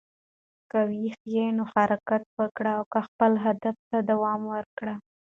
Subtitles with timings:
[0.69, 4.95] که ویښ یې، نو حرکت وکړه او خپلې هدف ته دوام ورکړه.